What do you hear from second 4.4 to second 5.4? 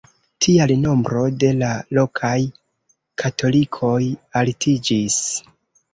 altiĝis.